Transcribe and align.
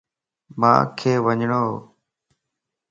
مانک 0.59 0.99
وڃڻوَ 1.25 1.63